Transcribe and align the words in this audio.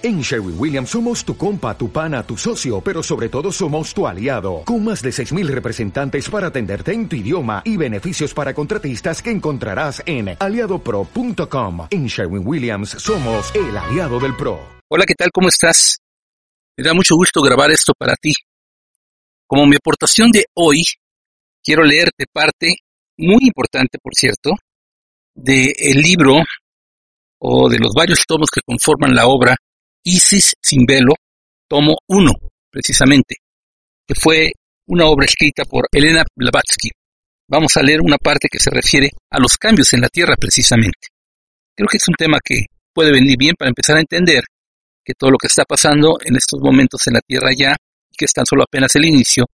En 0.00 0.20
Sherwin 0.20 0.54
Williams 0.56 0.90
somos 0.90 1.24
tu 1.24 1.36
compa, 1.36 1.76
tu 1.76 1.90
pana, 1.90 2.22
tu 2.22 2.36
socio, 2.36 2.80
pero 2.80 3.02
sobre 3.02 3.28
todo 3.28 3.50
somos 3.50 3.92
tu 3.92 4.06
aliado, 4.06 4.62
con 4.64 4.84
más 4.84 5.02
de 5.02 5.10
6.000 5.10 5.48
representantes 5.48 6.30
para 6.30 6.46
atenderte 6.46 6.92
en 6.92 7.08
tu 7.08 7.16
idioma 7.16 7.62
y 7.64 7.76
beneficios 7.76 8.32
para 8.32 8.54
contratistas 8.54 9.20
que 9.20 9.32
encontrarás 9.32 10.00
en 10.06 10.36
aliadopro.com. 10.38 11.88
En 11.90 12.06
Sherwin 12.06 12.46
Williams 12.46 12.90
somos 12.90 13.52
el 13.56 13.76
aliado 13.76 14.20
del 14.20 14.36
PRO. 14.36 14.60
Hola, 14.88 15.04
¿qué 15.04 15.14
tal? 15.14 15.30
¿Cómo 15.32 15.48
estás? 15.48 15.98
Me 16.76 16.84
da 16.84 16.94
mucho 16.94 17.16
gusto 17.16 17.42
grabar 17.42 17.72
esto 17.72 17.92
para 17.98 18.14
ti. 18.14 18.32
Como 19.48 19.66
mi 19.66 19.74
aportación 19.74 20.30
de 20.30 20.44
hoy, 20.54 20.84
quiero 21.60 21.82
leerte 21.82 22.26
parte, 22.32 22.76
muy 23.16 23.40
importante 23.40 23.98
por 24.00 24.14
cierto, 24.14 24.52
del 25.34 26.00
libro 26.00 26.36
o 27.40 27.68
de 27.68 27.78
los 27.80 27.92
varios 27.96 28.22
tomos 28.28 28.48
que 28.48 28.60
conforman 28.64 29.12
la 29.12 29.26
obra 29.26 29.56
Isis 30.04 30.54
sin 30.62 30.84
velo, 30.86 31.14
tomo 31.68 31.98
1, 32.08 32.32
precisamente, 32.70 33.36
que 34.06 34.14
fue 34.14 34.52
una 34.86 35.06
obra 35.06 35.26
escrita 35.26 35.64
por 35.64 35.86
Elena 35.92 36.24
Blavatsky. 36.34 36.90
Vamos 37.48 37.76
a 37.76 37.82
leer 37.82 38.00
una 38.00 38.16
parte 38.18 38.48
que 38.50 38.58
se 38.58 38.70
refiere 38.70 39.10
a 39.30 39.38
los 39.38 39.56
cambios 39.56 39.92
en 39.92 40.00
la 40.00 40.08
Tierra, 40.08 40.34
precisamente. 40.38 41.08
Creo 41.74 41.88
que 41.88 41.96
es 41.96 42.08
un 42.08 42.14
tema 42.14 42.38
que 42.44 42.66
puede 42.92 43.12
venir 43.12 43.36
bien 43.38 43.54
para 43.58 43.68
empezar 43.68 43.96
a 43.96 44.00
entender 44.00 44.42
que 45.04 45.14
todo 45.14 45.30
lo 45.30 45.38
que 45.38 45.46
está 45.46 45.64
pasando 45.64 46.18
en 46.22 46.36
estos 46.36 46.60
momentos 46.60 47.06
en 47.06 47.14
la 47.14 47.20
Tierra 47.20 47.50
ya, 47.56 47.76
que 48.16 48.24
están 48.24 48.44
solo 48.44 48.64
apenas 48.64 48.94
el 48.96 49.04
inicio, 49.04 49.46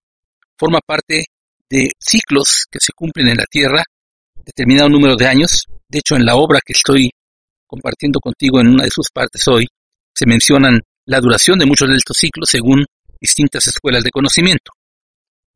forma 0.58 0.80
parte 0.84 1.26
de 1.68 1.90
ciclos 1.98 2.64
que 2.70 2.78
se 2.80 2.92
cumplen 2.92 3.28
en 3.28 3.36
la 3.36 3.46
Tierra, 3.46 3.82
determinado 4.44 4.88
número 4.88 5.16
de 5.16 5.26
años. 5.26 5.64
De 5.88 5.98
hecho, 5.98 6.16
en 6.16 6.24
la 6.24 6.36
obra 6.36 6.60
que 6.64 6.72
estoy 6.72 7.10
compartiendo 7.66 8.20
contigo 8.20 8.60
en 8.60 8.68
una 8.68 8.84
de 8.84 8.90
sus 8.90 9.08
partes 9.12 9.46
hoy, 9.48 9.66
se 10.14 10.26
mencionan 10.26 10.80
la 11.06 11.20
duración 11.20 11.58
de 11.58 11.66
muchos 11.66 11.88
de 11.88 11.96
estos 11.96 12.16
ciclos 12.16 12.48
según 12.50 12.84
distintas 13.20 13.66
escuelas 13.66 14.04
de 14.04 14.10
conocimiento. 14.10 14.72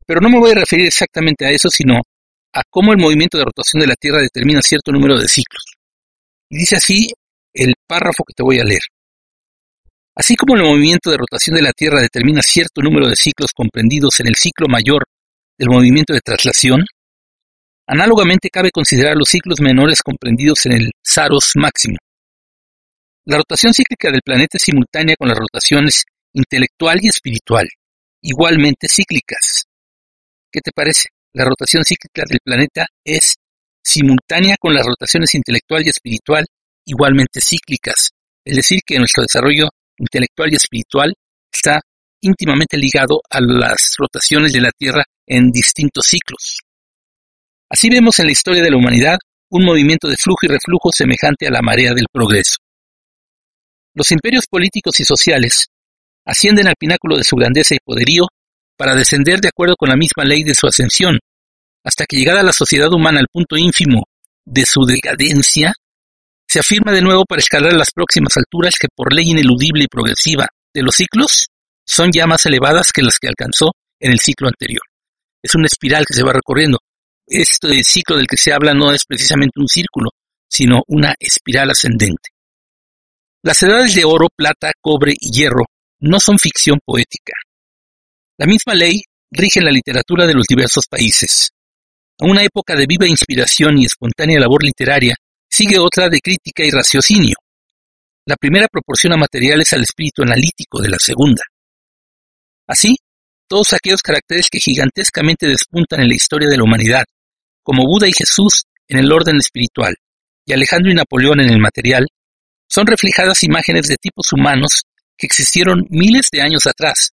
Pero 0.05 0.21
no 0.21 0.29
me 0.29 0.39
voy 0.39 0.51
a 0.51 0.55
referir 0.55 0.87
exactamente 0.87 1.45
a 1.45 1.51
eso, 1.51 1.69
sino 1.69 2.01
a 2.53 2.61
cómo 2.69 2.91
el 2.91 2.97
movimiento 2.97 3.37
de 3.37 3.45
rotación 3.45 3.81
de 3.81 3.87
la 3.87 3.95
Tierra 3.95 4.19
determina 4.19 4.61
cierto 4.61 4.91
número 4.91 5.19
de 5.19 5.27
ciclos. 5.27 5.63
Y 6.49 6.57
dice 6.57 6.75
así 6.77 7.07
el 7.53 7.75
párrafo 7.87 8.23
que 8.25 8.33
te 8.35 8.43
voy 8.43 8.59
a 8.59 8.63
leer. 8.63 8.81
Así 10.15 10.35
como 10.35 10.55
el 10.55 10.63
movimiento 10.63 11.09
de 11.11 11.17
rotación 11.17 11.55
de 11.55 11.61
la 11.61 11.71
Tierra 11.71 12.01
determina 12.01 12.41
cierto 12.41 12.81
número 12.81 13.07
de 13.07 13.15
ciclos 13.15 13.51
comprendidos 13.55 14.19
en 14.19 14.27
el 14.27 14.35
ciclo 14.35 14.67
mayor 14.67 15.03
del 15.57 15.69
movimiento 15.69 16.13
de 16.13 16.21
traslación, 16.21 16.85
análogamente 17.87 18.49
cabe 18.49 18.71
considerar 18.71 19.15
los 19.15 19.29
ciclos 19.29 19.61
menores 19.61 20.01
comprendidos 20.01 20.65
en 20.65 20.73
el 20.73 20.91
Saros 21.03 21.51
máximo, 21.55 21.97
la 23.29 23.37
rotación 23.37 23.75
cíclica 23.75 24.09
del 24.09 24.23
planeta 24.25 24.57
es 24.57 24.63
simultánea 24.63 25.15
con 25.15 25.27
las 25.27 25.37
rotaciones 25.37 26.03
intelectual 26.33 26.97
y 26.99 27.09
espiritual, 27.09 27.69
igualmente 28.23 28.87
cíclicas. 28.87 29.65
¿Qué 30.51 30.61
te 30.61 30.71
parece? 30.71 31.09
La 31.33 31.45
rotación 31.45 31.83
cíclica 31.83 32.23
del 32.27 32.39
planeta 32.43 32.87
es 33.05 33.35
simultánea 33.83 34.55
con 34.59 34.73
las 34.73 34.83
rotaciones 34.83 35.35
intelectual 35.35 35.85
y 35.85 35.89
espiritual, 35.89 36.43
igualmente 36.85 37.39
cíclicas. 37.39 38.09
Es 38.43 38.55
decir, 38.55 38.79
que 38.83 38.97
nuestro 38.97 39.21
desarrollo 39.21 39.67
intelectual 39.99 40.51
y 40.51 40.55
espiritual 40.55 41.13
está 41.53 41.81
íntimamente 42.21 42.77
ligado 42.77 43.21
a 43.29 43.39
las 43.41 43.93
rotaciones 43.99 44.53
de 44.53 44.61
la 44.61 44.71
Tierra 44.71 45.03
en 45.27 45.51
distintos 45.51 46.07
ciclos. 46.07 46.61
Así 47.69 47.91
vemos 47.91 48.19
en 48.19 48.25
la 48.25 48.31
historia 48.31 48.63
de 48.63 48.71
la 48.71 48.77
humanidad 48.77 49.19
un 49.51 49.65
movimiento 49.65 50.07
de 50.07 50.17
flujo 50.17 50.47
y 50.47 50.47
reflujo 50.47 50.91
semejante 50.91 51.45
a 51.45 51.51
la 51.51 51.61
marea 51.61 51.93
del 51.93 52.07
progreso. 52.11 52.57
Los 53.95 54.11
imperios 54.11 54.45
políticos 54.49 54.99
y 54.99 55.03
sociales 55.03 55.67
ascienden 56.25 56.67
al 56.67 56.75
pináculo 56.77 57.17
de 57.17 57.23
su 57.23 57.35
grandeza 57.35 57.75
y 57.75 57.79
poderío 57.83 58.27
para 58.77 58.95
descender 58.95 59.41
de 59.41 59.49
acuerdo 59.49 59.75
con 59.77 59.89
la 59.89 59.95
misma 59.95 60.23
ley 60.23 60.43
de 60.43 60.53
su 60.53 60.67
ascensión, 60.67 61.19
hasta 61.83 62.05
que 62.05 62.17
llegada 62.17 62.43
la 62.43 62.53
sociedad 62.53 62.91
humana 62.93 63.19
al 63.19 63.27
punto 63.31 63.57
ínfimo 63.57 64.03
de 64.45 64.65
su 64.65 64.85
decadencia, 64.85 65.73
se 66.47 66.59
afirma 66.59 66.91
de 66.91 67.01
nuevo 67.01 67.25
para 67.25 67.41
escalar 67.41 67.73
las 67.73 67.91
próximas 67.91 68.35
alturas 68.37 68.75
que 68.79 68.87
por 68.95 69.13
ley 69.13 69.31
ineludible 69.31 69.83
y 69.83 69.87
progresiva 69.87 70.47
de 70.73 70.81
los 70.81 70.95
ciclos 70.95 71.47
son 71.85 72.11
ya 72.11 72.25
más 72.25 72.45
elevadas 72.45 72.91
que 72.91 73.01
las 73.01 73.19
que 73.19 73.27
alcanzó 73.27 73.71
en 73.99 74.11
el 74.11 74.19
ciclo 74.19 74.47
anterior. 74.47 74.81
Es 75.43 75.55
una 75.55 75.67
espiral 75.67 76.05
que 76.05 76.13
se 76.13 76.23
va 76.23 76.33
recorriendo. 76.33 76.79
Este 77.27 77.83
ciclo 77.83 78.17
del 78.17 78.27
que 78.27 78.37
se 78.37 78.51
habla 78.53 78.73
no 78.73 78.91
es 78.91 79.05
precisamente 79.05 79.59
un 79.59 79.67
círculo, 79.67 80.09
sino 80.47 80.81
una 80.87 81.13
espiral 81.19 81.69
ascendente. 81.69 82.29
Las 83.41 83.63
edades 83.63 83.95
de 83.95 84.03
oro, 84.03 84.27
plata, 84.35 84.71
cobre 84.81 85.13
y 85.17 85.31
hierro 85.31 85.65
no 86.01 86.19
son 86.19 86.37
ficción 86.37 86.79
poética. 86.85 87.33
La 88.37 88.45
misma 88.45 88.73
ley 88.73 89.01
rige 89.31 89.61
la 89.61 89.71
literatura 89.71 90.27
de 90.27 90.33
los 90.33 90.45
diversos 90.45 90.87
países. 90.87 91.51
A 92.19 92.25
una 92.25 92.43
época 92.43 92.75
de 92.75 92.85
viva 92.85 93.07
inspiración 93.07 93.77
y 93.77 93.85
espontánea 93.85 94.39
labor 94.39 94.63
literaria 94.63 95.15
sigue 95.49 95.79
otra 95.79 96.09
de 96.09 96.19
crítica 96.19 96.63
y 96.63 96.69
raciocinio. 96.69 97.35
La 98.25 98.35
primera 98.35 98.67
proporciona 98.69 99.15
materiales 99.15 99.71
al 99.71 99.83
espíritu 99.83 100.23
analítico 100.23 100.81
de 100.81 100.89
la 100.89 100.99
segunda. 100.99 101.43
Así, 102.67 102.97
todos 103.47 103.73
aquellos 103.73 104.01
caracteres 104.01 104.49
que 104.49 104.59
gigantescamente 104.59 105.47
despuntan 105.47 106.01
en 106.01 106.09
la 106.09 106.15
historia 106.15 106.49
de 106.49 106.57
la 106.57 106.63
humanidad, 106.63 107.05
como 107.63 107.85
Buda 107.85 108.07
y 108.07 108.13
Jesús 108.13 108.65
en 108.87 108.99
el 108.99 109.11
orden 109.11 109.37
espiritual, 109.37 109.95
y 110.45 110.53
Alejandro 110.53 110.91
y 110.91 110.95
Napoleón 110.95 111.39
en 111.39 111.49
el 111.49 111.59
material, 111.59 112.07
son 112.69 112.85
reflejadas 112.85 113.43
imágenes 113.43 113.87
de 113.87 113.97
tipos 113.97 114.31
humanos 114.31 114.83
que 115.17 115.25
existieron 115.25 115.85
miles 115.89 116.29
de 116.31 116.41
años 116.41 116.67
atrás, 116.67 117.11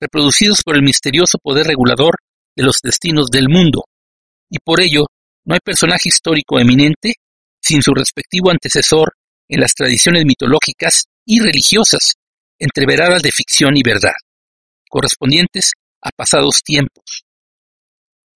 reproducidos 0.00 0.62
por 0.62 0.76
el 0.76 0.82
misterioso 0.82 1.38
poder 1.42 1.66
regulador 1.66 2.16
de 2.54 2.64
los 2.64 2.80
destinos 2.82 3.30
del 3.30 3.48
mundo, 3.48 3.84
y 4.50 4.58
por 4.58 4.80
ello 4.80 5.06
no 5.44 5.54
hay 5.54 5.60
personaje 5.64 6.08
histórico 6.08 6.60
eminente 6.60 7.14
sin 7.62 7.82
su 7.82 7.92
respectivo 7.92 8.50
antecesor 8.50 9.14
en 9.48 9.60
las 9.60 9.74
tradiciones 9.74 10.24
mitológicas 10.24 11.04
y 11.24 11.40
religiosas, 11.40 12.14
entreveradas 12.58 13.22
de 13.22 13.32
ficción 13.32 13.76
y 13.76 13.82
verdad, 13.82 14.12
correspondientes 14.88 15.72
a 16.02 16.10
pasados 16.10 16.62
tiempos. 16.62 17.24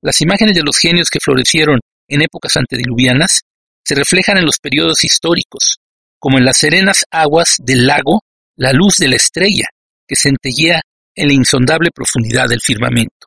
Las 0.02 0.20
imágenes 0.20 0.54
de 0.54 0.62
los 0.62 0.76
genios 0.78 1.08
que 1.08 1.20
florecieron 1.20 1.80
en 2.08 2.22
épocas 2.22 2.56
antediluvianas 2.56 3.42
se 3.84 3.94
reflejan 3.94 4.38
en 4.38 4.46
los 4.46 4.58
periodos 4.58 5.04
históricos, 5.04 5.78
como 6.24 6.38
en 6.38 6.46
las 6.46 6.56
serenas 6.56 7.04
aguas 7.10 7.58
del 7.58 7.86
lago 7.86 8.22
la 8.56 8.72
luz 8.72 8.96
de 8.96 9.08
la 9.08 9.16
estrella 9.16 9.66
que 10.08 10.16
centellea 10.16 10.80
en 11.14 11.28
la 11.28 11.34
insondable 11.34 11.90
profundidad 11.94 12.48
del 12.48 12.62
firmamento. 12.62 13.26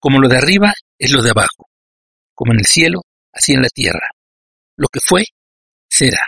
Como 0.00 0.18
lo 0.18 0.30
de 0.30 0.38
arriba 0.38 0.72
es 0.98 1.12
lo 1.12 1.20
de 1.20 1.28
abajo, 1.28 1.68
como 2.34 2.54
en 2.54 2.60
el 2.60 2.64
cielo, 2.64 3.02
así 3.34 3.52
en 3.52 3.60
la 3.60 3.68
tierra. 3.68 4.12
Lo 4.78 4.88
que 4.88 5.00
fue, 5.04 5.24
será. 5.90 6.26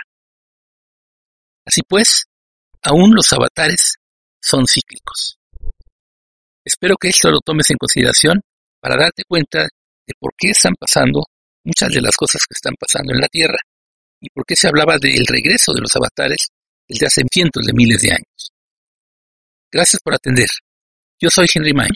Así 1.65 1.81
pues, 1.89 2.25
aún 2.83 3.15
los 3.15 3.33
avatares 3.33 3.95
son 4.39 4.67
cíclicos. 4.67 5.39
Espero 6.63 6.97
que 6.97 7.07
esto 7.07 7.31
lo 7.31 7.39
tomes 7.39 7.67
en 7.71 7.77
consideración 7.77 8.41
para 8.79 8.95
darte 8.95 9.23
cuenta 9.27 9.63
de 9.63 10.13
por 10.19 10.33
qué 10.37 10.51
están 10.51 10.75
pasando 10.79 11.23
muchas 11.63 11.91
de 11.91 12.01
las 12.01 12.15
cosas 12.15 12.45
que 12.47 12.53
están 12.53 12.75
pasando 12.79 13.11
en 13.11 13.21
la 13.21 13.27
Tierra 13.27 13.57
y 14.21 14.29
por 14.29 14.45
qué 14.45 14.55
se 14.55 14.67
hablaba 14.67 14.97
del 15.01 15.25
regreso 15.27 15.73
de 15.73 15.81
los 15.81 15.95
avatares 15.95 16.47
desde 16.87 17.07
hace 17.07 17.23
cientos 17.31 17.65
de 17.65 17.73
miles 17.73 18.01
de 18.01 18.11
años. 18.11 18.51
Gracias 19.71 20.01
por 20.03 20.13
atender. 20.13 20.47
Yo 21.19 21.29
soy 21.29 21.47
Henry 21.53 21.73
Main. 21.73 21.91